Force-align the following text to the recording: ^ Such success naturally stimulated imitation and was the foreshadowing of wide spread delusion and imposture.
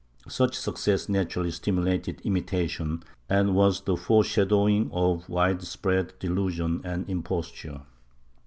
^ 0.27 0.31
Such 0.31 0.55
success 0.55 1.07
naturally 1.09 1.51
stimulated 1.51 2.21
imitation 2.21 3.03
and 3.29 3.53
was 3.53 3.81
the 3.81 3.95
foreshadowing 3.95 4.89
of 4.91 5.29
wide 5.29 5.61
spread 5.61 6.17
delusion 6.17 6.81
and 6.83 7.07
imposture. 7.07 7.81